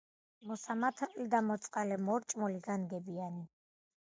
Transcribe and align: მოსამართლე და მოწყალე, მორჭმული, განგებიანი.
მოსამართლე 0.51 1.27
და 1.35 1.41
მოწყალე, 1.49 1.99
მორჭმული, 2.07 2.59
განგებიანი. 2.71 3.47